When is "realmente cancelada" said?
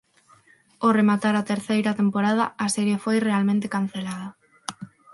3.27-4.27